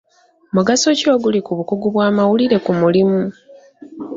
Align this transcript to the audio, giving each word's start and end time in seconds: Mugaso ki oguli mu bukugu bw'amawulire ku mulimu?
Mugaso 0.55 0.87
ki 0.97 1.05
oguli 1.13 1.39
mu 1.45 1.53
bukugu 1.59 1.87
bw'amawulire 1.93 2.57
ku 2.65 2.71
mulimu? 2.79 3.21